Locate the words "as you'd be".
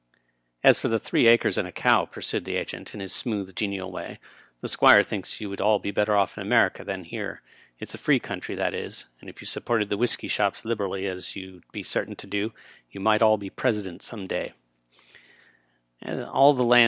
11.03-11.83